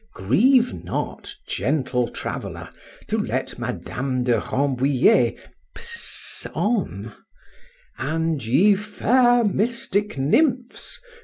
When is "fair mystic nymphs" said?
8.75-10.99